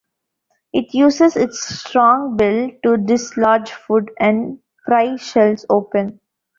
It 0.73 0.95
uses 0.95 1.35
its 1.35 1.59
strong 1.61 2.35
bill 2.35 2.71
to 2.81 2.97
dislodge 2.97 3.71
food 3.71 4.09
and 4.19 4.57
pry 4.83 5.15
shells 5.17 5.63
open. 5.69 6.19